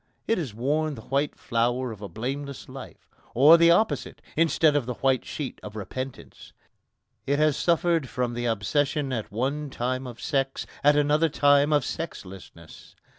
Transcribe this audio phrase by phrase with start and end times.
[0.27, 4.87] It has worn the white flower of a blameless life or the opposite instead of
[4.87, 6.53] the white sheet of repentance.
[7.27, 11.85] It has suffered from the obsession at one time of sex, at another time of
[11.85, 12.95] sexlessness.